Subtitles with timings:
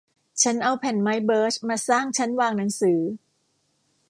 [0.43, 3.01] ฉันเอาแผ่นไม้เบิร์ซมาสร้างชั้นวางหนังสือ